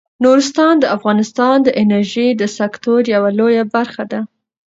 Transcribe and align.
نورستان 0.23 0.73
د 0.79 0.85
افغانستان 0.97 1.55
د 1.63 1.69
انرژۍ 1.81 2.29
د 2.35 2.43
سکتور 2.57 3.01
یوه 3.15 3.29
لویه 3.39 3.63
برخه 3.75 4.03
ده. 4.11 4.19